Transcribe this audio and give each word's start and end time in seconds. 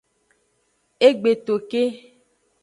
E 1.05 1.07
gbe 1.19 1.31
to 1.45 1.53
ke. 1.69 1.83